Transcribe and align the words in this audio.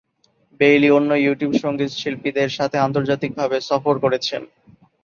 Bailey 0.59 0.89
অন্য 0.91 1.11
YouTube 1.17 1.53
সংগীত 1.63 1.91
শিল্পীদের 1.93 2.49
সাথে 2.57 2.77
আন্তর্জাতিকভাবে 2.79 3.57
সফর 3.69 3.95
করেছেন। 4.03 4.41